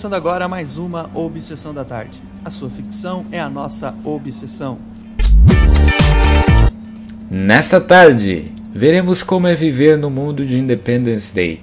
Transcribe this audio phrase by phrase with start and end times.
[0.00, 2.16] Começando agora mais uma Obsessão da Tarde.
[2.42, 4.78] A sua ficção é a nossa obsessão.
[7.30, 11.60] Nesta tarde, veremos como é viver no mundo de Independence Day.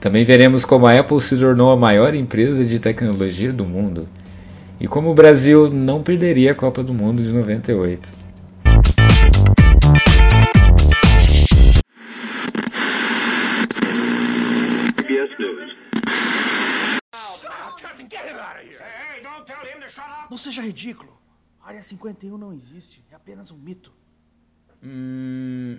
[0.00, 4.08] Também veremos como a Apple se tornou a maior empresa de tecnologia do mundo
[4.80, 8.21] e como o Brasil não perderia a Copa do Mundo de 98.
[20.32, 21.12] Não seja ridículo.
[21.60, 23.04] A Área 51 não existe.
[23.10, 23.92] É apenas um mito.
[24.82, 25.76] Hum,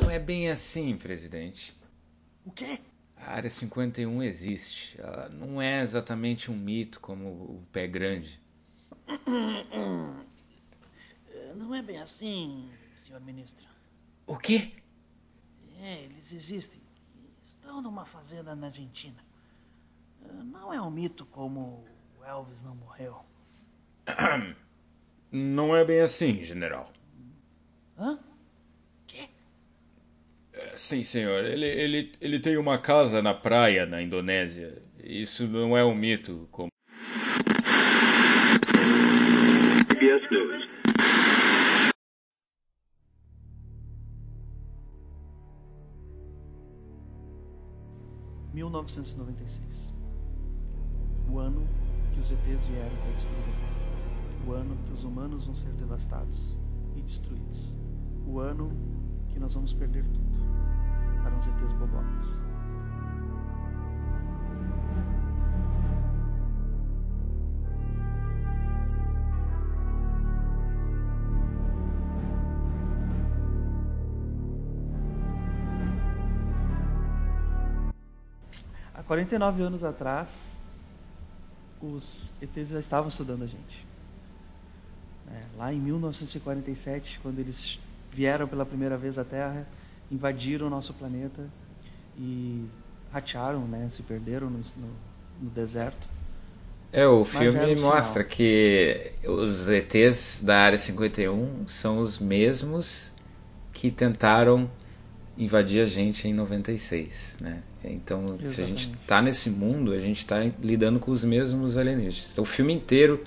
[0.00, 1.76] não é bem assim, presidente.
[2.44, 2.78] O quê?
[3.16, 4.96] A Área 51 existe.
[5.00, 8.40] Ela não é exatamente um mito como o pé grande.
[11.56, 13.66] Não é bem assim, senhor ministro.
[14.24, 14.72] O quê?
[15.80, 16.80] É, eles existem.
[17.42, 19.24] Estão numa fazenda na Argentina.
[20.44, 21.84] Não é um mito como
[22.18, 23.24] o Elvis não morreu.
[25.32, 26.92] Não é bem assim, general.
[27.98, 28.18] Hã?
[29.06, 29.28] Quê?
[30.52, 31.44] É, Sim, senhor.
[31.44, 34.82] Ele, ele, ele tem uma casa na praia na Indonésia.
[35.02, 36.68] Isso não é um mito como.
[39.88, 40.68] CBS News.
[48.52, 49.92] Em 1996.
[51.30, 51.68] O ano
[52.12, 53.73] que os ETs vieram para destruir a Terra.
[54.46, 56.58] O ano que os humanos vão ser devastados
[56.94, 57.74] e destruídos.
[58.26, 58.70] O ano
[59.28, 60.38] que nós vamos perder tudo
[61.22, 62.40] para uns ETs bobocas.
[78.94, 80.60] Há 49 anos atrás,
[81.80, 83.93] os ETs já estavam estudando a gente.
[85.34, 87.80] É, lá em 1947, quando eles
[88.12, 89.66] vieram pela primeira vez à Terra,
[90.10, 91.48] invadiram o nosso planeta
[92.16, 92.64] e
[93.12, 94.90] ratearam, né, se perderam no, no,
[95.42, 96.08] no deserto.
[96.92, 97.96] É, o Mas filme um sinal.
[97.96, 103.12] mostra que os ETs da Área 51 são os mesmos
[103.72, 104.70] que tentaram
[105.36, 107.62] invadir a gente em 96, né?
[107.82, 109.06] Então, se a gente Exatamente.
[109.06, 112.30] tá nesse mundo, a gente tá lidando com os mesmos alienígenas.
[112.32, 113.22] Então, o filme inteiro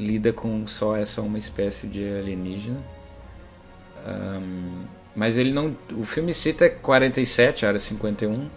[0.00, 2.80] lida com só essa uma espécie de alienígena.
[4.06, 5.76] Ahn, mas ele não.
[5.92, 8.48] O filme cita 47, Área 51,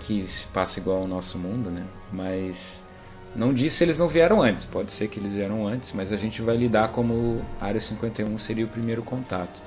[0.00, 1.84] que se passa igual ao nosso mundo, né?
[2.12, 2.84] Mas
[3.34, 4.64] não diz se eles não vieram antes.
[4.64, 8.66] Pode ser que eles vieram antes, mas a gente vai lidar como Área 51 seria
[8.66, 9.60] o primeiro contato.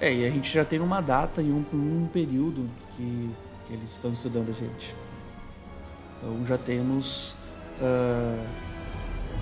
[0.00, 3.30] É, e a gente já tem uma data e um, um período que,
[3.66, 4.94] que eles estão estudando a gente.
[6.16, 7.36] Então já temos
[7.80, 8.44] ah,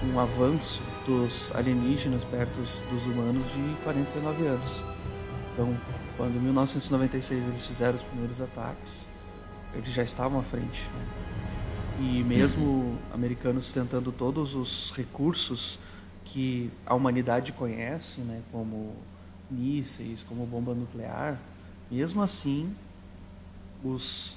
[0.05, 2.57] um avanço dos alienígenas perto
[2.91, 4.83] dos humanos de 49 anos.
[5.53, 5.77] Então,
[6.17, 9.07] quando em 1996 eles fizeram os primeiros ataques,
[9.75, 10.89] eles já estavam à frente.
[12.01, 15.79] E mesmo americanos tentando todos os recursos
[16.25, 18.95] que a humanidade conhece, né, como
[19.51, 21.39] mísseis, como bomba nuclear,
[21.91, 22.75] mesmo assim,
[23.84, 24.34] os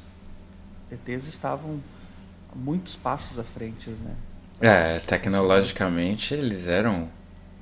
[0.91, 1.79] ETs estavam
[2.53, 4.15] muitos passos à frente, né?
[4.61, 7.09] É, tecnologicamente eles eram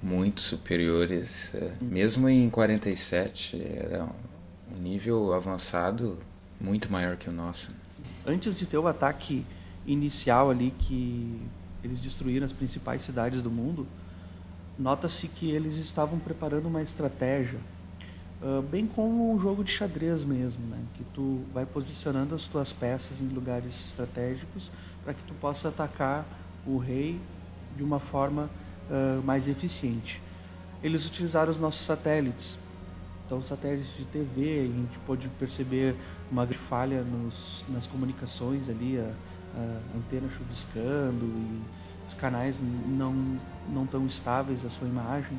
[0.01, 4.07] muito superiores, é, mesmo em 47, era
[4.71, 6.17] um nível avançado
[6.59, 7.71] muito maior que o nosso.
[8.25, 9.45] Antes de ter o ataque
[9.85, 11.41] inicial ali que
[11.83, 13.87] eles destruíram as principais cidades do mundo,
[14.77, 17.59] nota-se que eles estavam preparando uma estratégia,
[18.41, 20.77] ah, bem como um jogo de xadrez mesmo, né?
[20.95, 24.69] que tu vai posicionando as tuas peças em lugares estratégicos
[25.03, 26.25] para que tu possa atacar
[26.65, 27.19] o rei
[27.75, 28.49] de uma forma
[28.89, 30.21] ah, mais eficiente.
[30.83, 32.59] Eles utilizaram os nossos satélites,
[33.25, 35.95] então, satélites de TV, a gente pôde perceber
[36.29, 39.11] uma falha nos, nas comunicações ali, a,
[39.55, 41.61] a antena chuviscando e
[42.07, 43.39] os canais não,
[43.69, 45.37] não tão estáveis a sua imagem.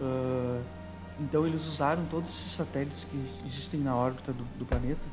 [0.00, 0.62] Ah,
[1.20, 5.06] então, eles usaram todos esses satélites que existem na órbita do, do planeta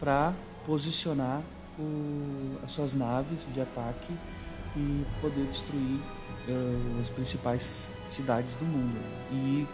[0.00, 0.32] para
[0.64, 1.42] posicionar
[1.78, 4.12] o, as suas naves de ataque
[4.76, 6.00] e poder destruir
[6.48, 8.98] ah, as principais cidades do mundo.
[9.32, 9.66] E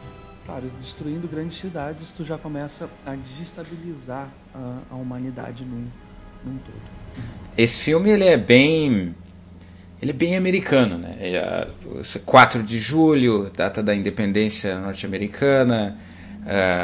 [0.45, 5.87] Claro, destruindo grandes cidades, tu já começa a desestabilizar a, a humanidade num,
[6.45, 7.23] num todo.
[7.57, 9.15] Esse filme ele é bem
[10.01, 11.17] ele é bem americano, né?
[11.21, 11.69] É, a-
[12.25, 15.97] 4 de julho, data da independência norte-americana,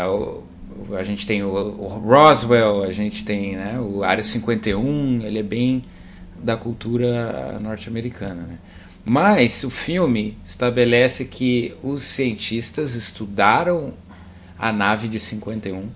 [0.09, 5.41] o- a gente tem o, o Roswell, a gente tem né, o Área 51, ele
[5.41, 5.83] é bem
[6.43, 8.43] da cultura norte-americana.
[8.43, 8.59] Né?
[9.05, 13.95] Mas o filme estabelece que os cientistas estudaram
[14.59, 15.89] a nave de 51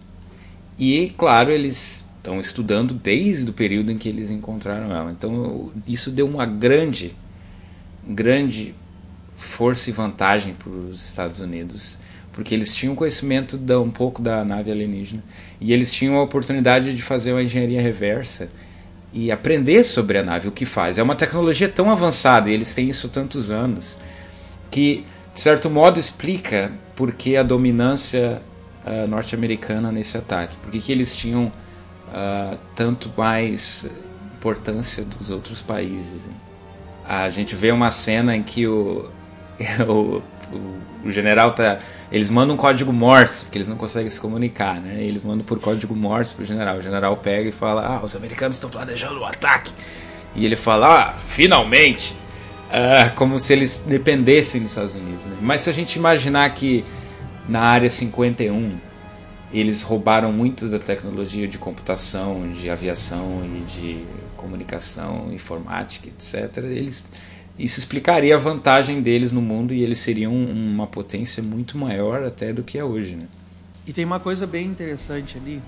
[0.78, 5.10] e, claro, eles estão estudando desde o período em que eles encontraram ela.
[5.10, 7.14] Então isso deu uma grande,
[8.06, 8.74] grande
[9.36, 11.98] força e vantagem para os Estados Unidos
[12.32, 15.22] porque eles tinham conhecimento da, um pouco da nave alienígena
[15.60, 18.50] e eles tinham a oportunidade de fazer uma engenharia reversa
[19.12, 20.98] e aprender sobre a nave, o que faz.
[20.98, 23.98] É uma tecnologia tão avançada e eles têm isso tantos anos
[24.70, 25.04] que,
[25.34, 28.40] de certo modo, explica por que a dominância
[28.86, 31.52] uh, norte-americana nesse ataque, por que eles tinham
[32.08, 33.90] uh, tanto mais
[34.36, 36.22] importância dos outros países.
[37.06, 39.10] A gente vê uma cena em que o,
[39.88, 41.78] o, o, o general tá
[42.10, 45.02] eles mandam um código Morse, porque eles não conseguem se comunicar, né?
[45.02, 46.76] Eles mandam por código Morse pro general.
[46.76, 49.72] O general pega e fala: Ah, os americanos estão planejando o um ataque.
[50.34, 52.14] E ele fala: Ah, finalmente!
[52.70, 55.24] Ah, como se eles dependessem dos Estados Unidos.
[55.24, 55.36] Né?
[55.40, 56.84] Mas se a gente imaginar que
[57.48, 58.78] na área 51
[59.52, 64.04] eles roubaram muitas da tecnologia de computação, de aviação e de
[64.36, 67.10] comunicação, informática, etc., eles
[67.58, 72.52] isso explicaria a vantagem deles no mundo e eles seriam uma potência muito maior até
[72.52, 73.28] do que é hoje, né?
[73.86, 75.60] E tem uma coisa bem interessante ali,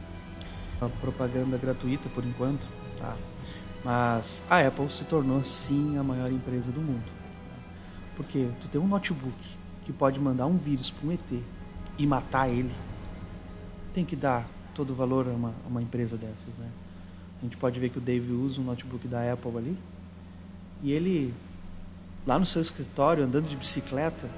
[0.80, 2.66] a propaganda gratuita por enquanto,
[2.96, 3.16] tá?
[3.84, 7.04] Mas a Apple se tornou sim a maior empresa do mundo.
[8.16, 9.36] Porque tu tem um notebook
[9.84, 11.42] que pode mandar um vírus para um ET
[11.98, 12.72] e matar ele,
[13.92, 16.68] tem que dar todo o valor a uma, a uma empresa dessas, né?
[17.40, 19.78] A gente pode ver que o Dave usa um notebook da Apple ali
[20.82, 21.34] e ele
[22.26, 24.28] lá no seu escritório, andando de bicicleta,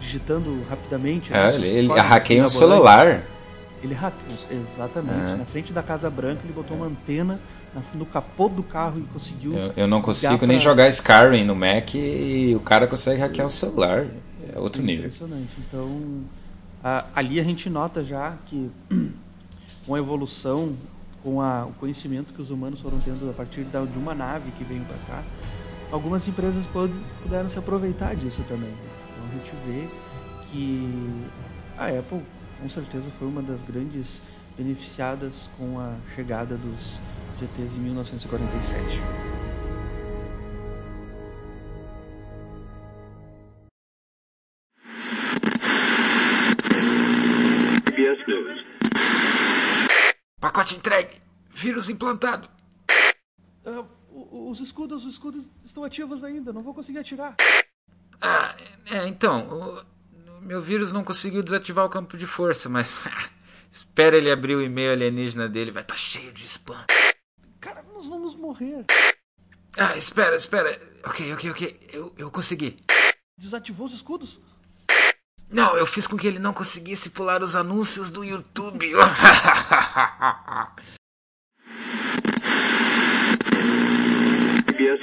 [0.00, 1.32] digitando rapidamente.
[1.32, 3.22] É, ele, ele hackeia um celular.
[3.82, 5.32] Ele hackeou, exatamente.
[5.32, 5.36] É.
[5.36, 7.40] Na frente da Casa Branca, ele botou uma antena
[7.94, 9.54] no capô do carro e conseguiu.
[9.54, 10.46] Eu, eu não consigo pra...
[10.46, 14.06] nem jogar Skyrim no Mac e o cara consegue hackear o celular.
[14.54, 15.06] É outro é nível.
[15.06, 15.50] Impressionante.
[15.58, 16.20] Então,
[16.84, 18.70] a, ali a gente nota já que
[19.86, 20.74] com a evolução,
[21.22, 24.50] com a, o conhecimento que os humanos foram tendo a partir da, de uma nave
[24.52, 25.22] que veio para cá,
[25.92, 28.72] algumas empresas puderam se aproveitar disso também.
[29.12, 29.88] Então a gente vê
[30.46, 31.28] que
[31.76, 32.22] a Apple
[32.60, 34.22] com certeza foi uma das grandes
[34.56, 36.98] beneficiadas com a chegada dos
[37.36, 39.00] ZTs em 1947.
[50.40, 51.22] Pacote entregue.
[51.54, 52.48] Vírus implantado.
[54.32, 57.36] Os escudos, os escudos estão ativos ainda, não vou conseguir atirar.
[58.18, 58.56] Ah,
[58.90, 59.84] é, então,
[60.40, 62.94] o, meu vírus não conseguiu desativar o campo de força, mas
[63.70, 66.82] espera ele abrir o e-mail alienígena dele, vai estar tá cheio de spam.
[67.60, 68.86] Cara, nós vamos morrer.
[69.76, 70.80] Ah, espera, espera.
[71.04, 71.90] Ok, ok, ok.
[71.92, 72.82] Eu, eu consegui.
[73.36, 74.40] Desativou os escudos?
[75.50, 78.92] Não, eu fiz com que ele não conseguisse pular os anúncios do YouTube.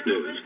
[0.10, 0.44] News.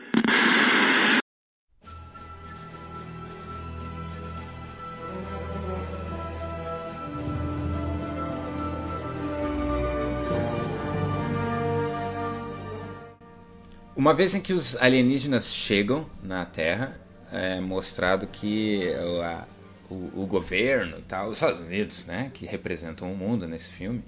[13.95, 16.99] Uma vez em que os alienígenas chegam na Terra,
[17.31, 18.93] é mostrado que
[19.23, 19.45] a,
[19.89, 24.03] o, o, governo, tal, os Estados Unidos, né, que representam o mundo nesse filme,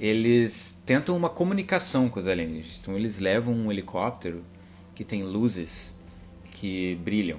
[0.00, 2.80] eles tentam uma comunicação com os alienígenas.
[2.80, 4.42] Então eles levam um helicóptero
[4.94, 5.94] que tem luzes
[6.44, 7.38] que brilham.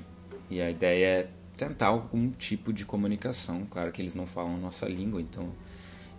[0.50, 3.66] E a ideia é tentar algum tipo de comunicação.
[3.70, 5.52] Claro que eles não falam nossa língua, então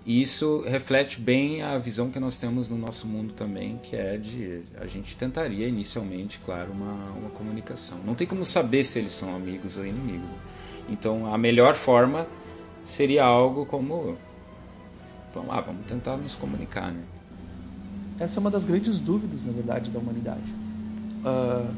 [0.07, 4.17] e isso reflete bem a visão que nós temos no nosso mundo também, que é
[4.17, 7.99] de a gente tentaria inicialmente, claro, uma, uma comunicação.
[8.07, 10.31] Não tem como saber se eles são amigos ou inimigos.
[10.89, 12.25] Então a melhor forma
[12.85, 14.17] seria algo como
[15.35, 17.03] vamos lá, vamos tentar nos comunicar, né?
[18.21, 20.55] Essa é uma das grandes dúvidas, na verdade, da humanidade.
[21.25, 21.75] Uh,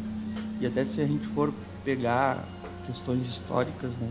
[0.61, 1.53] e até se a gente for
[1.85, 2.45] pegar
[2.87, 4.09] questões históricas, né?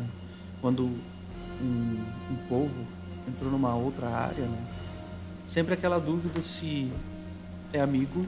[0.61, 1.97] Quando um,
[2.31, 2.85] um povo
[3.27, 4.57] entrou numa outra área, né?
[5.47, 6.91] Sempre aquela dúvida se
[7.73, 8.25] é amigo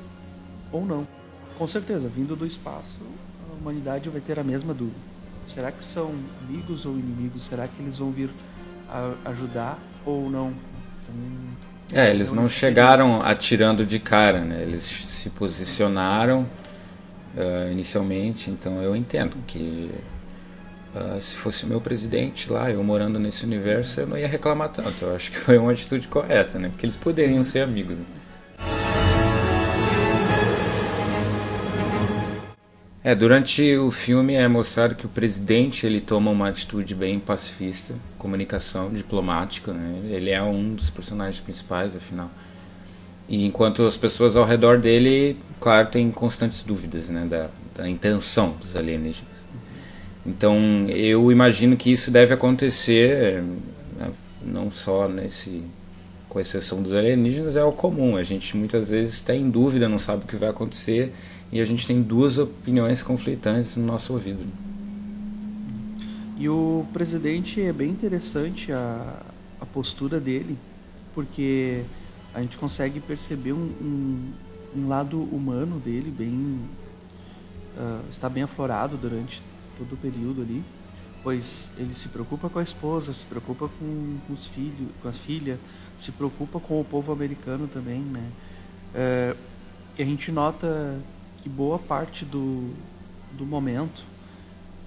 [0.71, 1.07] ou não.
[1.57, 2.99] Com certeza, vindo do espaço,
[3.49, 4.97] a humanidade vai ter a mesma dúvida.
[5.45, 6.13] Será que são
[6.43, 7.43] amigos ou inimigos?
[7.43, 8.29] Será que eles vão vir
[9.25, 10.53] ajudar ou não?
[11.91, 14.61] é, eles não chegaram atirando de cara, né?
[14.61, 16.45] Eles se posicionaram
[17.39, 19.89] uh, inicialmente, então eu entendo que
[20.89, 25.05] Uh, se fosse meu presidente lá, eu morando nesse universo, eu não ia reclamar tanto.
[25.05, 26.69] Eu acho que foi uma atitude correta, né?
[26.69, 27.95] Porque eles poderiam ser amigos.
[27.95, 28.05] Né?
[33.03, 37.93] É, durante o filme é mostrado que o presidente ele toma uma atitude bem pacifista,
[38.17, 40.01] comunicação diplomática, né?
[40.11, 42.31] Ele é um dos personagens principais, afinal.
[43.29, 48.55] E enquanto as pessoas ao redor dele, claro, têm constantes dúvidas, né, da, da intenção
[48.59, 49.45] dos alienígenas.
[50.25, 50.57] Então,
[50.89, 53.41] eu imagino que isso deve acontecer
[53.97, 54.09] né,
[54.43, 55.63] não só nesse
[56.27, 58.15] com exceção dos alienígenas, é o comum.
[58.15, 61.11] A gente muitas vezes está em dúvida, não sabe o que vai acontecer
[61.51, 64.45] e a gente tem duas opiniões conflitantes no nosso ouvido.
[66.37, 69.21] E o presidente é bem interessante a,
[69.59, 70.57] a postura dele,
[71.13, 71.81] porque
[72.33, 74.33] a gente consegue perceber um, um,
[74.75, 76.61] um lado humano dele bem
[77.77, 79.41] uh, está bem aflorado durante
[79.77, 80.63] todo o período ali,
[81.23, 85.17] pois ele se preocupa com a esposa, se preocupa com, com os filhos, com as
[85.17, 85.59] filhas,
[85.97, 88.23] se preocupa com o povo americano também, né?
[88.93, 89.35] É,
[89.97, 90.99] e a gente nota
[91.41, 92.73] que boa parte do,
[93.37, 94.03] do momento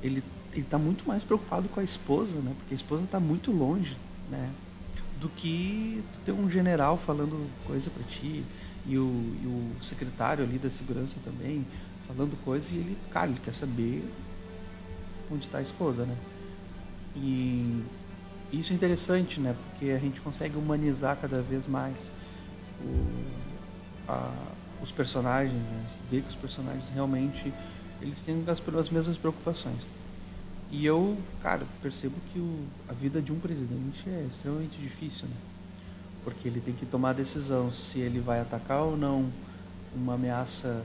[0.02, 0.22] ele
[0.52, 2.52] ele está muito mais preocupado com a esposa, né?
[2.58, 3.96] Porque a esposa está muito longe,
[4.30, 4.50] né?
[5.22, 8.44] Do que ter um general falando coisa para ti
[8.84, 11.64] e o, e o secretário ali da segurança também
[12.08, 14.04] falando coisa e ele, cara, ele quer saber
[15.30, 16.16] onde está a esposa, né?
[17.14, 17.82] E
[18.52, 19.54] isso é interessante, né?
[19.54, 22.12] Porque a gente consegue humanizar cada vez mais
[22.80, 24.30] o, a,
[24.82, 25.84] os personagens, né?
[26.10, 27.52] ver que os personagens realmente
[28.00, 29.86] eles têm as, as mesmas preocupações.
[30.72, 35.36] E eu, cara, percebo que o, a vida de um presidente é extremamente difícil, né?
[36.24, 39.30] Porque ele tem que tomar a decisão se ele vai atacar ou não
[39.94, 40.82] uma ameaça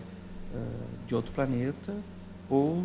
[0.53, 1.93] uh, de outro planeta
[2.49, 2.83] ou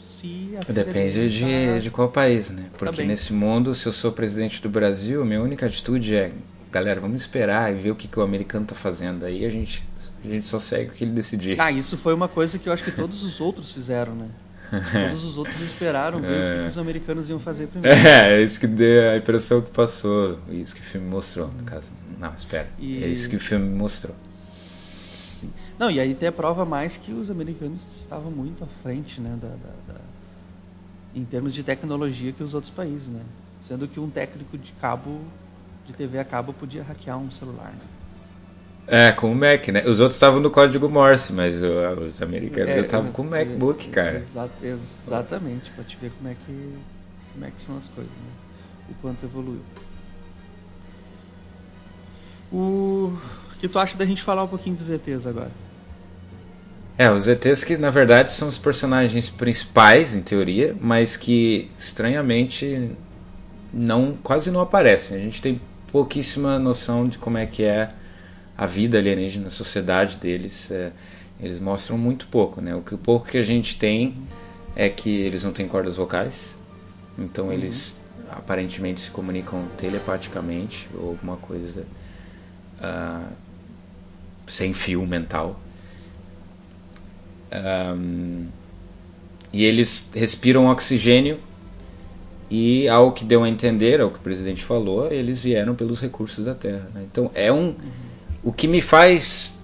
[0.00, 1.78] se Depende de, tá...
[1.80, 2.70] de qual país, né?
[2.78, 6.32] Porque tá nesse mundo, se eu sou presidente do Brasil, minha única atitude é,
[6.70, 9.24] galera, vamos esperar e ver o que, que o americano está fazendo.
[9.24, 9.82] Aí a gente,
[10.24, 11.60] a gente só segue o que ele decidir.
[11.60, 14.28] Ah, isso foi uma coisa que eu acho que todos os outros fizeram, né?
[15.08, 16.56] Todos os outros esperaram ver é.
[16.56, 17.96] o que os americanos iam fazer primeiro.
[17.96, 20.38] É, é isso que deu a impressão que passou.
[20.48, 21.90] Isso que o filme mostrou, no caso.
[22.18, 22.68] Não, espera.
[22.78, 23.02] E...
[23.02, 24.14] É isso que o filme mostrou.
[25.22, 25.50] Sim.
[25.78, 29.36] Não, e aí tem a prova mais que os americanos estavam muito à frente, né,
[29.40, 30.00] da, da, da
[31.14, 33.20] em termos de tecnologia que os outros países, né?
[33.60, 35.20] Sendo que um técnico de cabo,
[35.86, 37.93] de TV a cabo, podia hackear um celular, né?
[38.86, 39.82] É, com o Mac, né?
[39.86, 44.18] Os outros estavam no código Morse, mas os americanos é, estavam com o MacBook, cara.
[44.18, 46.74] Exa exatamente, para te ver como é, que,
[47.32, 48.30] como é que são as coisas, né?
[48.90, 49.62] O quanto evoluiu.
[52.52, 53.16] O
[53.58, 55.50] que tu acha da gente falar um pouquinho dos ETs agora?
[56.96, 62.90] É, os ETs que na verdade são os personagens principais, em teoria, mas que estranhamente
[63.72, 65.16] não quase não aparecem.
[65.16, 65.60] A gente tem
[65.90, 67.90] pouquíssima noção de como é que é
[68.56, 70.70] a vida alienígena, a sociedade deles.
[70.70, 70.92] É,
[71.40, 72.74] eles mostram muito pouco, né?
[72.74, 74.14] O que o pouco que a gente tem
[74.76, 76.56] é que eles não têm cordas vocais,
[77.18, 77.52] então uhum.
[77.52, 77.98] eles
[78.30, 81.84] aparentemente se comunicam telepaticamente ou alguma coisa
[82.80, 83.28] uh,
[84.46, 85.60] sem fio mental.
[87.52, 88.46] Um,
[89.52, 91.38] e eles respiram oxigênio
[92.50, 96.44] e ao que deu a entender, ao que o presidente falou, eles vieram pelos recursos
[96.44, 96.90] da Terra.
[96.92, 97.04] Né?
[97.10, 97.74] Então é um
[98.44, 99.58] o que me faz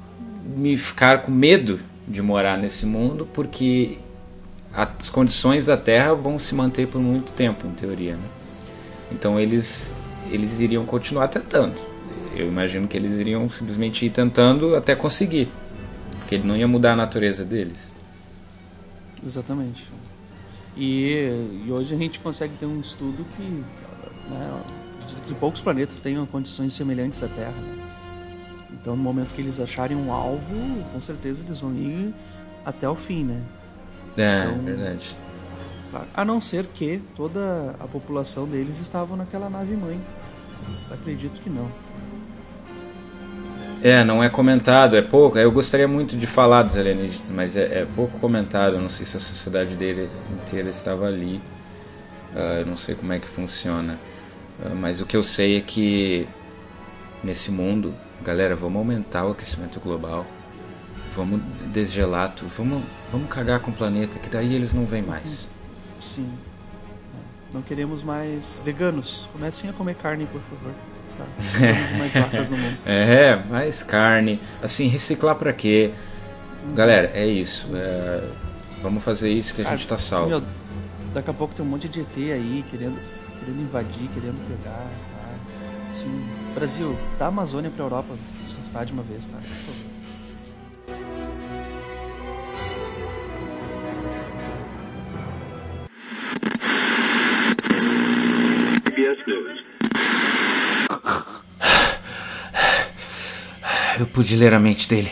[0.57, 3.99] me ficar com medo de morar nesse mundo, porque
[4.73, 8.17] as condições da Terra vão se manter por muito tempo, em teoria.
[8.17, 8.29] Né?
[9.13, 9.93] Então eles
[10.31, 11.75] eles iriam continuar tentando.
[12.35, 15.49] Eu imagino que eles iriam simplesmente ir tentando até conseguir.
[16.19, 17.93] Porque ele não ia mudar a natureza deles.
[19.25, 19.89] Exatamente.
[20.77, 24.63] E, e hoje a gente consegue ter um estudo que, né,
[25.27, 27.51] que poucos planetas tenham condições semelhantes à Terra.
[27.51, 27.80] Né?
[28.81, 32.15] Então, no momento que eles acharem um alvo, com certeza eles vão ir
[32.65, 33.41] até o fim, né?
[34.17, 35.17] É, então, verdade.
[36.15, 40.01] A não ser que toda a população deles estava naquela nave mãe.
[40.65, 41.69] Mas acredito que não.
[43.83, 45.39] É, não é comentado, é pouco.
[45.39, 48.75] Eu gostaria muito de falar dos alienígenas, mas é, é pouco comentado.
[48.75, 51.41] Eu não sei se a sociedade dele inteira estava ali.
[52.35, 53.99] Uh, eu não sei como é que funciona.
[54.63, 56.29] Uh, mas o que eu sei é que
[57.25, 60.27] nesse mundo, galera, vamos aumentar o aquecimento global.
[61.17, 61.41] Vamos
[61.73, 62.51] desgelar tudo.
[62.57, 65.51] Vamos, vamos cagar com o planeta, que daí eles não vêm mais.
[66.01, 66.31] Sim.
[67.53, 69.29] Não queremos mais veganos.
[69.33, 70.73] Comecem a comer carne, por favor.
[71.19, 71.25] Tá?
[71.99, 72.79] mais vacas no mundo.
[72.87, 74.41] É, mais carne.
[74.63, 75.91] Assim, reciclar para quê?
[76.75, 77.67] Galera, é isso.
[77.75, 78.23] É,
[78.83, 80.29] vamos fazer isso que a gente tá salvo.
[80.29, 80.43] Meu,
[81.13, 82.99] daqui a pouco tem um monte de ET aí querendo,
[83.41, 84.71] querendo invadir, querendo pegar.
[84.71, 84.87] Tá?
[85.95, 86.40] Sim.
[86.55, 88.15] Brasil, da Amazônia pra Europa,
[88.45, 89.39] se afastar de uma vez, tá?
[103.99, 105.11] Eu pude ler a mente dele.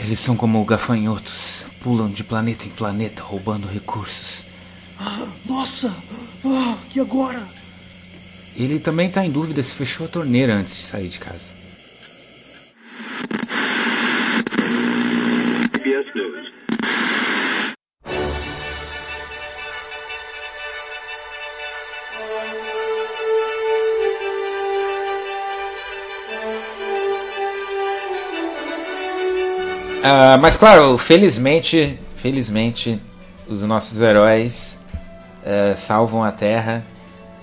[0.00, 4.44] Eles são como gafanhotos, pulam de planeta em planeta roubando recursos.
[5.46, 5.92] Nossa!
[6.44, 7.57] Ah, e agora?
[8.58, 11.56] Ele também tá em dúvida se fechou a torneira antes de sair de casa.
[15.72, 16.52] CBS News.
[30.02, 33.00] Ah, mas claro, felizmente, felizmente,
[33.46, 34.80] os nossos heróis
[35.44, 36.84] eh, salvam a Terra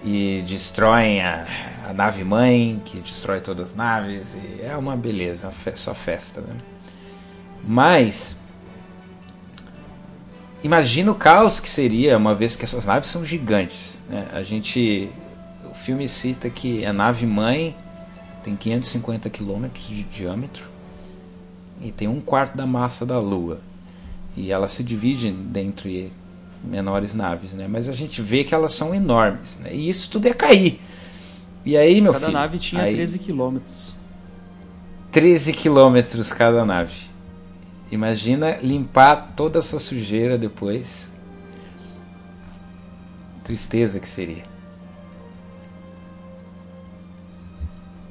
[0.06, 1.48] e destroem a,
[1.90, 4.36] a nave mãe, que destrói todas as naves.
[4.36, 6.56] E é uma beleza, fe- só festa, né?
[7.68, 8.38] Mas
[10.64, 13.98] imagina o caos que seria uma vez que essas naves são gigantes.
[14.08, 14.28] Né?
[14.32, 15.10] A gente,
[15.70, 17.76] o filme cita que a nave mãe
[18.44, 20.64] tem 550 quilômetros de diâmetro
[21.82, 23.60] e tem um quarto da massa da Lua.
[24.38, 26.12] E ela se divide dentre
[26.66, 27.68] menores naves, né?
[27.68, 29.74] Mas a gente vê que elas são enormes, né?
[29.74, 30.80] E isso tudo ia cair.
[31.66, 33.98] E aí, meu Cada filho, nave tinha aí, 13 quilômetros.
[35.12, 37.06] 13 quilômetros cada nave.
[37.92, 41.14] Imagina limpar toda a sua sujeira depois.
[43.44, 44.44] Tristeza que seria.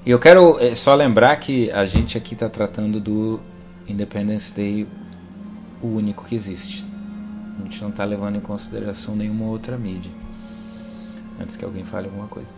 [0.07, 3.41] E eu quero eh, só lembrar que a gente aqui está tratando do
[3.89, 4.87] Independence Day,
[5.81, 6.94] o único que existe.
[7.59, 10.11] A gente não está levando em consideração nenhuma outra mídia.
[11.41, 12.51] Antes que alguém fale alguma coisa.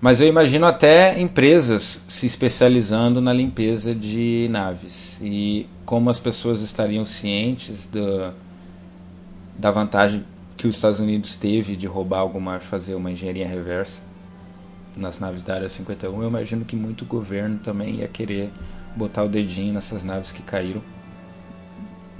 [0.00, 5.18] Mas eu imagino até empresas se especializando na limpeza de naves.
[5.22, 8.32] E como as pessoas estariam cientes da,
[9.58, 10.24] da vantagem
[10.56, 14.02] que os Estados Unidos teve de roubar alguma, fazer uma engenharia reversa
[14.96, 18.50] nas naves da Área 51, eu imagino que muito governo também ia querer
[18.96, 20.82] botar o dedinho nessas naves que caíram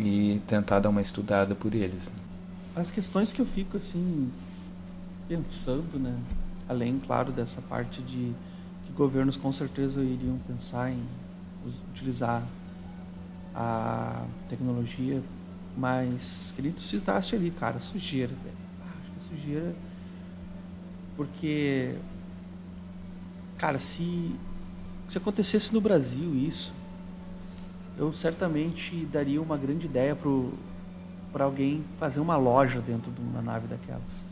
[0.00, 2.08] e tentar dar uma estudada por eles.
[2.08, 2.16] né?
[2.74, 4.30] As questões que eu fico assim
[5.28, 6.18] pensando, né?
[6.68, 8.32] Além, claro, dessa parte de
[8.86, 10.98] que governos com certeza iriam pensar em
[11.92, 12.42] utilizar
[13.54, 15.22] a tecnologia,
[15.76, 18.32] mas queria que tu citaste ali, cara, sujeira.
[18.80, 19.74] Ah, acho que sujeira
[21.16, 21.96] porque
[23.58, 24.34] cara, se
[25.06, 26.72] se acontecesse no Brasil isso,
[28.00, 30.16] eu certamente daria uma grande ideia
[31.30, 34.24] para alguém fazer uma loja dentro de uma nave daquelas.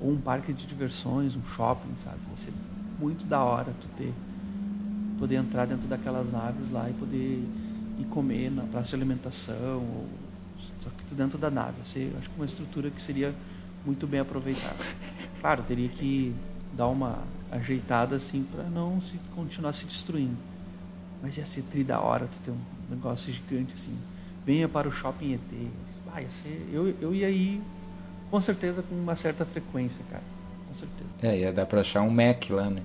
[0.00, 2.18] Ou um parque de diversões, um shopping, sabe?
[2.30, 2.52] Ia ser
[3.00, 4.14] muito da hora tu ter
[5.18, 7.42] poder entrar dentro daquelas naves lá e poder
[7.98, 10.06] ir comer na praça de alimentação, ou,
[10.80, 11.78] só que tu dentro da nave.
[11.82, 13.34] Ser, acho que uma estrutura que seria
[13.84, 14.84] muito bem aproveitada.
[15.40, 16.32] Claro, teria que
[16.76, 17.18] dar uma
[17.50, 20.40] ajeitada assim para não se continuar se destruindo.
[21.20, 23.96] Mas ia ser tri da hora tu ter um negócio gigante assim.
[24.44, 25.68] Venha para o shopping ET.
[26.12, 27.60] Ah, ia ser, eu, eu ia ir
[28.30, 30.22] com certeza com uma certa frequência, cara.
[30.68, 31.10] Com certeza.
[31.22, 32.82] É, ia dar pra achar um Mac lá, né?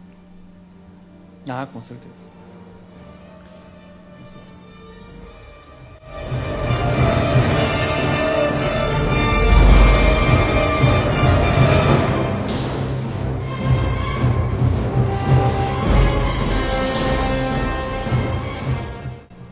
[1.48, 2.32] Ah, com certeza.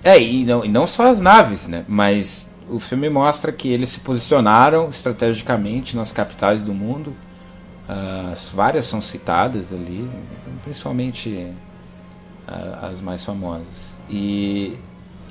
[0.10, 1.86] É, e não, e não só as naves, né?
[1.88, 7.13] Mas o filme mostra que eles se posicionaram estrategicamente nas capitais do mundo.
[8.32, 10.10] As várias são citadas ali,
[10.63, 11.54] principalmente
[12.48, 14.00] ah, as mais famosas.
[14.10, 14.80] E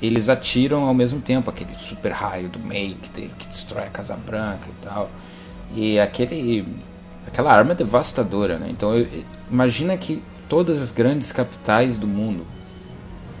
[0.01, 4.15] eles atiram ao mesmo tempo aquele super raio do meio que, que destrói a Casa
[4.15, 5.09] Branca e tal.
[5.75, 6.65] E aquele
[7.27, 8.67] aquela arma devastadora, né?
[8.69, 8.91] Então
[9.51, 12.45] imagina que todas as grandes capitais do mundo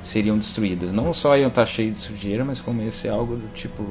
[0.01, 0.91] seriam destruídas.
[0.91, 3.85] Não só iam estar cheios de sujeira, mas como ia ser algo do tipo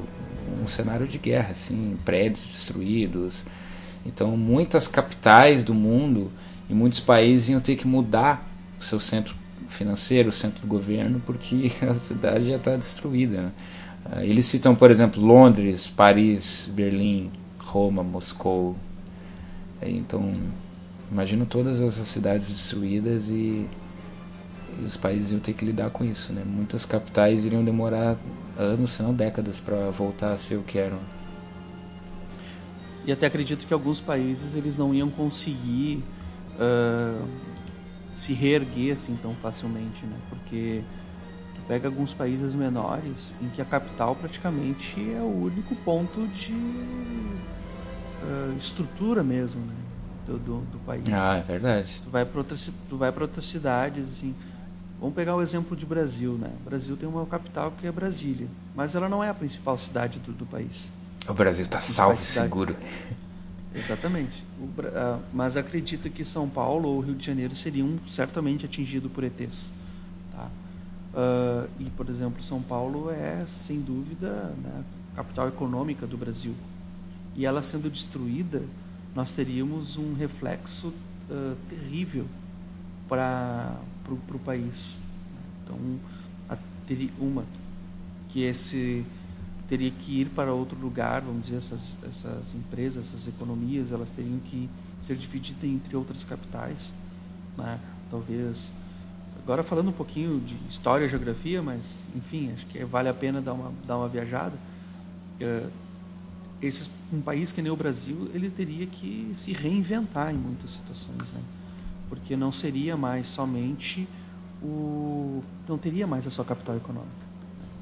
[0.63, 3.45] um cenário de guerra, assim, prédios destruídos.
[4.05, 6.31] Então, muitas capitais do mundo
[6.69, 8.49] e muitos países iam ter que mudar
[8.81, 9.35] o seu centro
[9.69, 13.43] financeiro, o centro do governo, porque a cidade já está destruída.
[13.43, 13.51] né?
[14.11, 18.77] Ah, Eles citam, por exemplo, Londres, Paris, Berlim, Roma, Moscou.
[19.83, 20.33] Então,
[21.11, 23.67] imagino todas essas cidades destruídas e
[24.85, 26.43] os países iam ter que lidar com isso, né?
[26.45, 28.17] Muitas capitais iriam demorar
[28.57, 30.99] anos, se não décadas, para voltar a ser o que eram.
[33.05, 36.03] E até acredito que alguns países eles não iam conseguir
[36.59, 37.27] uh,
[38.15, 40.17] se reerguer assim tão facilmente, né?
[40.29, 40.83] Porque
[41.55, 46.53] tu pega alguns países menores em que a capital praticamente é o único ponto de
[46.53, 49.75] uh, estrutura mesmo, né?
[50.27, 51.05] Do, do, do, país.
[51.11, 52.03] Ah, é verdade.
[52.05, 54.35] Tu vai para outras, tu vai para outras cidades assim.
[55.01, 56.51] Vamos pegar o exemplo de Brasil, né?
[56.61, 60.19] O Brasil tem uma capital que é Brasília, mas ela não é a principal cidade
[60.19, 60.91] do, do país.
[61.29, 62.77] O Brasil está salvo e seguro.
[63.75, 64.45] Exatamente.
[64.59, 69.23] O, uh, mas acredito que São Paulo ou Rio de Janeiro seriam certamente atingidos por
[69.23, 69.73] ETs.
[70.33, 70.49] Tá?
[71.15, 74.83] Uh, e, por exemplo, São Paulo é, sem dúvida, né,
[75.15, 76.55] capital econômica do Brasil.
[77.37, 78.63] E ela sendo destruída,
[79.15, 82.27] nós teríamos um reflexo uh, terrível
[83.09, 83.77] para
[84.15, 84.99] o país.
[85.63, 85.77] Então,
[86.89, 87.45] teria uma
[88.31, 89.05] que esse
[89.69, 94.39] teria que ir para outro lugar, vamos dizer, essas, essas empresas, essas economias, elas teriam
[94.39, 94.69] que
[94.99, 96.95] ser divididas entre outras capitais,
[97.57, 97.79] né?
[98.11, 98.73] talvez.
[99.43, 103.53] Agora falando um pouquinho de história geografia, mas enfim, acho que vale a pena dar
[103.53, 104.57] uma, dar uma viajada.
[105.39, 105.71] Uh,
[106.63, 111.31] esses, um país que nem o Brasil, ele teria que se reinventar em muitas situações,
[111.33, 111.41] né?
[112.09, 114.09] Porque não seria mais somente
[114.63, 117.29] o, não teria mais a sua capital econômica.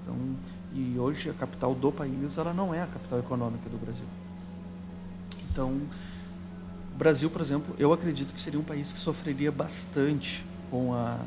[0.03, 0.17] Então
[0.75, 4.05] e hoje a capital do país ela não é a capital econômica do Brasil.
[5.51, 5.71] Então,
[6.95, 11.19] o Brasil, por exemplo, eu acredito que seria um país que sofreria bastante com a,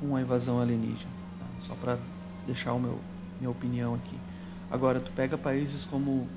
[0.00, 1.12] com a invasão alienígena.
[1.38, 1.46] Tá?
[1.60, 1.96] Só para
[2.44, 2.98] deixar o meu
[3.38, 4.16] minha opinião aqui.
[4.70, 6.28] Agora, tu pega países como uh,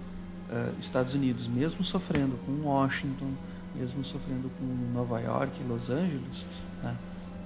[0.80, 3.32] Estados Unidos, mesmo sofrendo com Washington,
[3.78, 6.48] mesmo sofrendo com Nova York, Los Angeles,
[6.82, 6.96] né?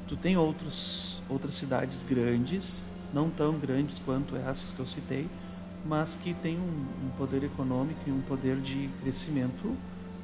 [0.08, 5.28] tu tem outros, outras cidades grandes não tão grandes quanto essas que eu citei,
[5.86, 9.76] mas que têm um, um poder econômico e um poder de crescimento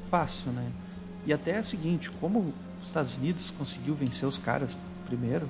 [0.09, 0.71] fácil, né?
[1.25, 5.45] E até é o seguinte, como os Estados Unidos conseguiu vencer os caras primeiro,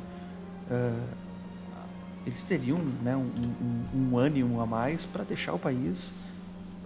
[0.71, 1.03] uh,
[2.25, 6.13] eles teriam né, um, um, um ânimo a mais para deixar o país.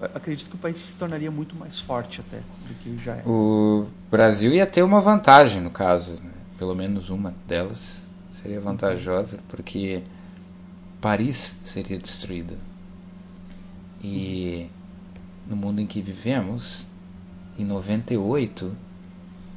[0.02, 3.24] Acredito que o país se tornaria muito mais forte até do que já é.
[3.26, 6.32] O Brasil ia ter uma vantagem no caso, né?
[6.58, 10.02] pelo menos uma delas seria vantajosa, porque
[11.02, 12.56] Paris seria destruída.
[14.02, 14.68] E
[15.48, 16.88] no mundo em que vivemos,
[17.58, 18.76] em 98,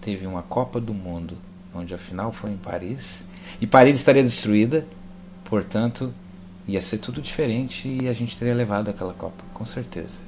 [0.00, 1.36] teve uma Copa do Mundo,
[1.74, 3.26] onde a final foi em Paris,
[3.60, 4.86] e Paris estaria destruída,
[5.44, 6.12] portanto,
[6.66, 10.20] ia ser tudo diferente e a gente teria levado aquela Copa, com certeza,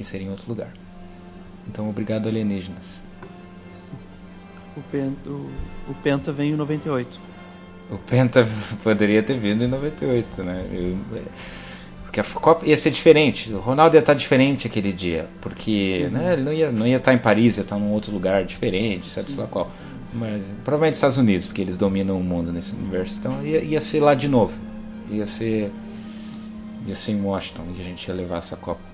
[0.00, 0.70] que seria em outro lugar.
[1.68, 3.04] Então, obrigado, alienígenas.
[4.74, 5.50] O Penta, o,
[5.90, 7.20] o Penta vem em 98.
[7.90, 8.48] O Penta
[8.82, 10.66] poderia ter vindo em 98, né?
[10.72, 10.96] Eu,
[12.04, 13.52] porque a Copa ia ser diferente.
[13.52, 16.18] O Ronaldo ia estar diferente aquele dia, porque uhum.
[16.18, 19.06] né, ele não ia, não ia estar em Paris, ia estar em outro lugar diferente,
[19.06, 19.70] sabe lá qual.
[20.14, 23.16] Mas provavelmente Estados Unidos, porque eles dominam o mundo nesse universo.
[23.18, 24.54] Então ia, ia ser lá de novo.
[25.10, 25.70] Ia ser
[26.86, 28.89] ia ser em Washington e a gente ia levar essa Copa.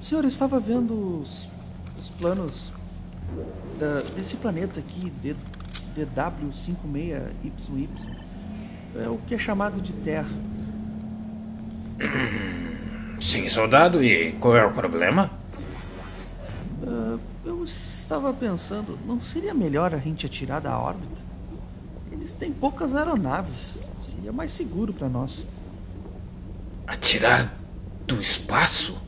[0.00, 1.48] Senhor, eu estava vendo os,
[1.98, 2.72] os planos
[3.78, 5.12] da, desse planeta aqui,
[5.96, 7.88] DW56YY.
[8.96, 10.30] É o que é chamado de Terra.
[13.20, 15.30] Sim, soldado, e qual é o problema?
[16.82, 21.20] Uh, eu estava pensando, não seria melhor a gente atirar da órbita?
[22.10, 23.80] Eles têm poucas aeronaves,
[24.20, 25.46] seria mais seguro para nós.
[26.86, 27.54] Atirar
[28.06, 29.00] do espaço?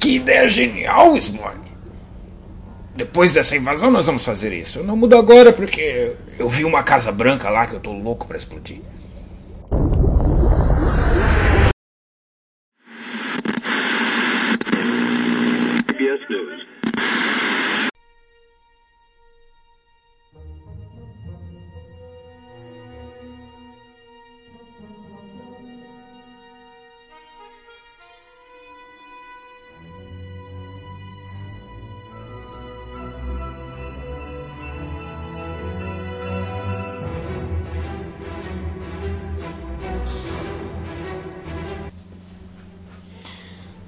[0.00, 1.56] Que ideia genial, Smog!
[2.96, 4.80] Depois dessa invasão nós vamos fazer isso.
[4.80, 8.26] Eu não mudo agora porque eu vi uma casa branca lá que eu tô louco
[8.26, 8.80] para explodir.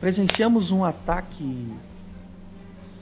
[0.07, 1.77] Presenciamos um ataque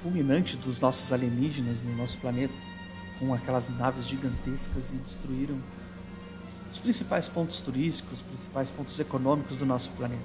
[0.00, 2.54] fulminante dos nossos alienígenas no nosso planeta,
[3.18, 5.58] com aquelas naves gigantescas e destruíram
[6.72, 10.22] os principais pontos turísticos, os principais pontos econômicos do nosso planeta.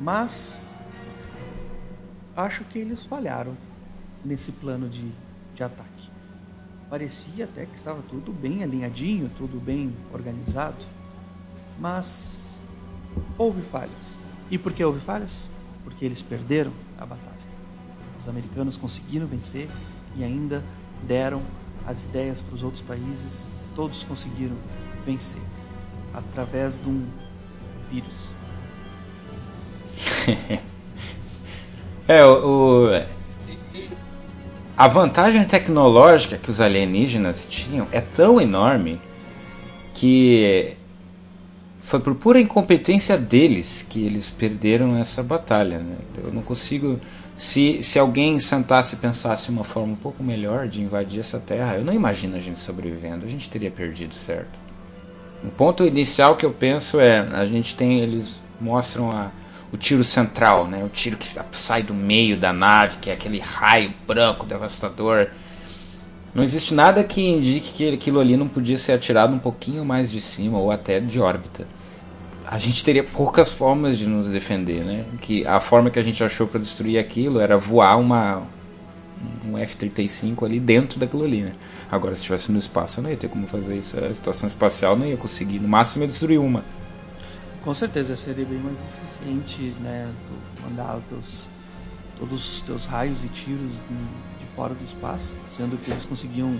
[0.00, 0.74] Mas
[2.36, 3.56] acho que eles falharam
[4.24, 5.08] nesse plano de,
[5.54, 6.10] de ataque.
[6.90, 10.84] Parecia até que estava tudo bem alinhadinho, tudo bem organizado,
[11.78, 12.58] mas
[13.38, 14.25] houve falhas.
[14.50, 15.50] E por que houve falhas?
[15.84, 17.36] Porque eles perderam a batalha.
[18.18, 19.68] Os americanos conseguiram vencer
[20.16, 20.62] e ainda
[21.02, 21.42] deram
[21.86, 24.56] as ideias para os outros países, todos conseguiram
[25.04, 25.40] vencer
[26.12, 27.06] através de um
[27.90, 28.28] vírus.
[32.08, 32.88] é, o,
[34.76, 39.00] a vantagem tecnológica que os alienígenas tinham é tão enorme
[39.94, 40.76] que
[41.86, 45.78] foi por pura incompetência deles que eles perderam essa batalha.
[45.78, 45.96] Né?
[46.18, 46.98] Eu não consigo.
[47.36, 51.76] Se, se alguém sentasse e pensasse uma forma um pouco melhor de invadir essa terra,
[51.76, 53.24] eu não imagino a gente sobrevivendo.
[53.24, 54.58] A gente teria perdido, certo?
[55.44, 58.00] O ponto inicial que eu penso é: a gente tem.
[58.00, 59.30] Eles mostram a,
[59.72, 60.82] o tiro central, né?
[60.82, 65.28] o tiro que sai do meio da nave, que é aquele raio branco devastador.
[66.36, 70.10] Não existe nada que indique que aquilo ali não podia ser atirado um pouquinho mais
[70.10, 71.66] de cima ou até de órbita
[72.46, 75.04] a gente teria poucas formas de nos defender, né?
[75.20, 78.42] Que a forma que a gente achou para destruir aquilo era voar uma
[79.44, 81.52] um F-35 ali dentro daquilo ali, né?
[81.90, 83.98] Agora, se estivesse no espaço, eu não ia ter como fazer isso.
[83.98, 85.58] A estação espacial não ia conseguir.
[85.58, 86.62] No máximo, ia destruir uma.
[87.64, 90.08] Com certeza, seria bem mais eficiente, né?
[90.28, 91.48] Tu mandar teus,
[92.18, 93.72] todos os teus raios e tiros
[94.56, 96.58] fora do espaço, sendo que eles conseguiam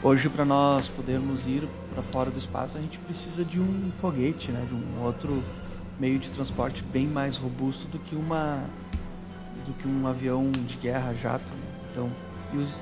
[0.00, 4.52] Hoje, para nós podermos ir para fora do espaço, a gente precisa de um foguete,
[4.52, 4.64] né?
[4.68, 5.42] de um outro
[5.98, 8.62] meio de transporte bem mais robusto do que uma
[9.66, 11.44] do que um avião de guerra jato.
[11.44, 11.66] Né?
[11.90, 12.10] Então,
[12.54, 12.78] e os,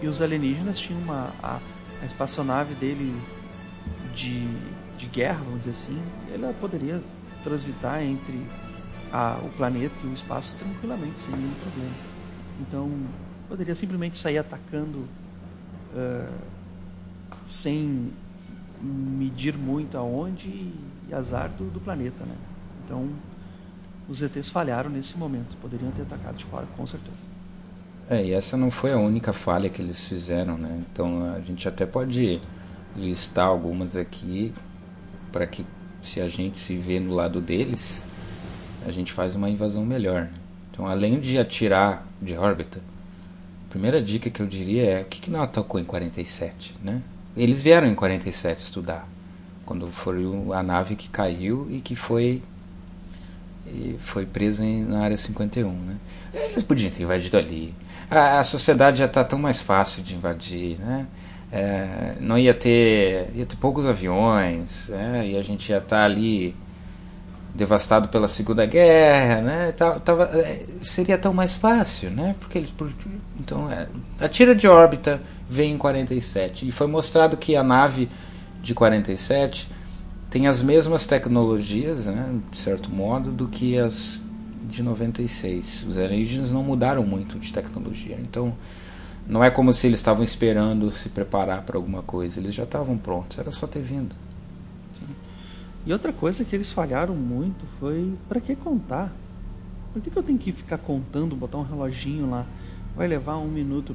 [0.00, 1.60] e os alienígenas tinham uma a,
[2.00, 3.14] a espaçonave dele
[4.14, 4.48] de,
[4.96, 7.02] de guerra, vamos dizer assim, ela poderia
[7.42, 8.40] transitar entre
[9.12, 11.94] a, o planeta e o espaço tranquilamente, sem nenhum problema.
[12.60, 12.90] Então,
[13.48, 15.06] poderia simplesmente sair atacando
[15.94, 16.32] uh,
[17.46, 18.12] sem
[18.80, 22.36] medir muito aonde e azar do, do planeta, né?
[22.84, 23.08] Então,
[24.08, 25.56] os ETs falharam nesse momento.
[25.56, 27.22] Poderiam ter atacado de fora, com certeza.
[28.08, 30.82] É, e essa não foi a única falha que eles fizeram, né?
[30.92, 32.40] Então, a gente até pode
[32.94, 34.52] listar algumas aqui
[35.32, 35.64] para que
[36.02, 38.02] se a gente se vê no lado deles,
[38.86, 40.28] a gente faz uma invasão melhor.
[40.70, 42.80] Então, além de atirar de órbita,
[43.74, 47.02] primeira dica que eu diria é o que, que não atacou em 47, né?
[47.36, 49.04] Eles vieram em 47 estudar,
[49.66, 50.22] quando foi
[50.54, 52.40] a nave que caiu e que foi
[53.66, 55.72] e foi presa em, na área 51.
[55.72, 55.96] Né?
[56.32, 57.74] Eles podiam ter invadido ali.
[58.08, 60.78] A, a sociedade já está tão mais fácil de invadir.
[60.78, 61.06] Né?
[61.50, 65.30] É, não ia ter, ia ter poucos aviões né?
[65.30, 66.54] e a gente ia estar tá ali
[67.54, 69.72] devastado pela Segunda Guerra, né?
[69.72, 72.34] Tava, é, seria tão mais fácil, né?
[72.40, 73.86] Porque, porque então é,
[74.20, 78.08] a tira de órbita vem em 47 e foi mostrado que a nave
[78.60, 79.68] de 47
[80.30, 84.20] tem as mesmas tecnologias, né, de certo modo, do que as
[84.68, 85.86] de 96.
[85.88, 88.52] Os alienígenas não mudaram muito de tecnologia, então
[89.28, 92.98] não é como se eles estavam esperando se preparar para alguma coisa, eles já estavam
[92.98, 94.14] prontos, era só ter vindo.
[95.86, 99.12] E outra coisa que eles falharam muito foi para que contar?
[99.92, 102.46] Por que, que eu tenho que ficar contando, botar um reloginho lá?
[102.96, 103.94] Vai levar um minuto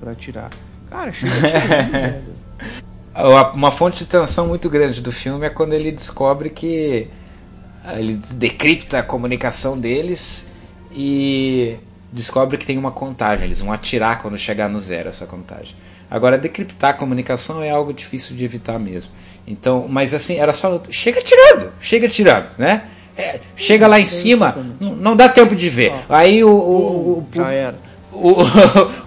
[0.00, 0.50] para tirar.
[0.88, 2.22] Cara, chega, chega
[3.54, 7.08] Uma fonte de tensão muito grande do filme é quando ele descobre que
[7.96, 10.48] ele decripta a comunicação deles
[10.90, 11.76] e
[12.12, 13.44] descobre que tem uma contagem.
[13.44, 15.76] Eles vão atirar quando chegar no zero essa contagem.
[16.10, 19.12] Agora, decriptar a comunicação é algo difícil de evitar mesmo.
[19.46, 20.80] Então, mas assim, era só.
[20.90, 22.84] Chega tirando, chega tirando, né?
[23.16, 25.92] É, chega lá em cima, não, não, dá tempo de ver.
[26.08, 27.76] Aí o, o, o, já era.
[28.12, 28.34] O,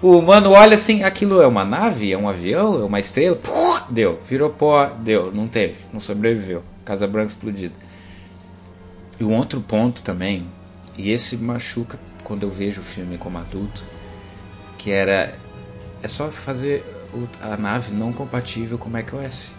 [0.06, 3.80] o humano olha assim, aquilo é uma nave, é um avião, é uma estrela, Puh,
[3.90, 6.62] deu, virou pó, deu, não teve, não sobreviveu.
[6.84, 7.74] Casa Branca explodida.
[9.20, 10.46] E um outro ponto também,
[10.96, 13.82] e esse machuca quando eu vejo o filme como adulto,
[14.76, 15.34] que era
[16.02, 16.84] é só fazer
[17.40, 19.52] a nave não compatível com o macOS.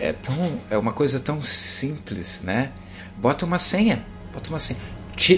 [0.00, 2.70] É tão é uma coisa tão simples, né?
[3.16, 4.80] Bota uma senha, bota uma senha,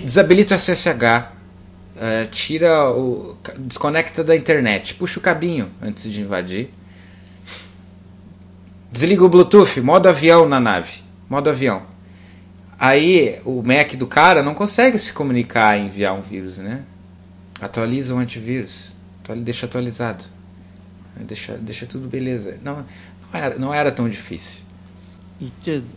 [0.05, 3.37] desabilita o SSH, uh, tira o.
[3.59, 6.71] desconecta da internet, puxa o cabinho antes de invadir.
[8.91, 11.03] Desliga o Bluetooth, modo avião na nave.
[11.29, 11.83] Modo avião.
[12.79, 16.83] Aí o Mac do cara não consegue se comunicar e enviar um vírus, né?
[17.63, 18.93] atualiza o antivírus,
[19.39, 20.25] deixa atualizado,
[21.17, 22.59] deixa, deixa tudo beleza.
[22.61, 22.85] Não,
[23.33, 24.63] era, não era tão difícil.
[25.41, 25.53] E,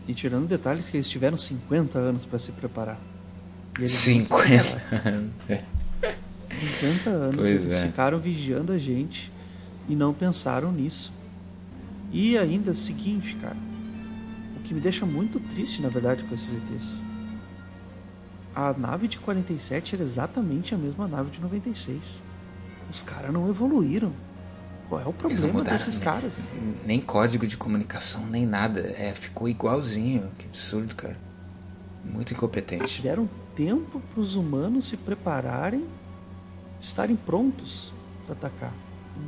[0.08, 3.00] e tirando detalhes que eles tiveram 50 anos para se preparar.
[3.86, 5.32] 50 anos.
[6.80, 7.36] 50 anos.
[7.36, 7.88] Pois eles é.
[7.88, 9.32] ficaram vigiando a gente
[9.88, 11.14] e não pensaram nisso.
[12.12, 13.58] E ainda o seguinte, cara.
[14.58, 17.04] O que me deixa muito triste, na verdade, com esses ETs.
[18.56, 22.24] A nave de 47 era exatamente a mesma nave de 96.
[22.90, 24.14] Os caras não evoluíram.
[24.88, 26.52] Qual é o problema mudaram desses caras?
[26.86, 28.82] Nem código de comunicação, nem nada.
[28.82, 30.32] É, ficou igualzinho.
[30.38, 31.18] Que absurdo, cara.
[32.04, 32.96] Muito incompetente.
[32.96, 35.86] Tiveram tempo para os humanos se prepararem,
[36.80, 37.92] estarem prontos
[38.26, 38.74] para atacar.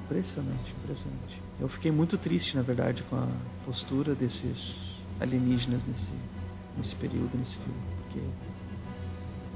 [0.06, 1.42] Impressionante, impressionante.
[1.60, 3.28] Eu fiquei muito triste, na verdade, com a
[3.66, 6.12] postura desses alienígenas nesse,
[6.78, 8.20] nesse período, nesse filme, porque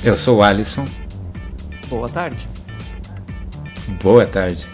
[0.03, 0.85] Eu sou o Alisson.
[1.89, 2.49] Boa tarde.
[4.03, 4.67] Boa tarde.